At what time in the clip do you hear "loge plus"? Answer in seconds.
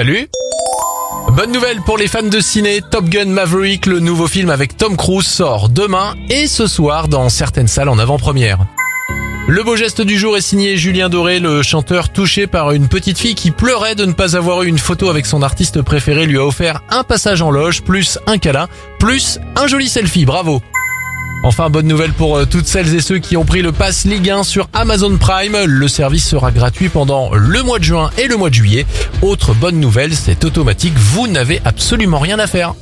17.50-18.18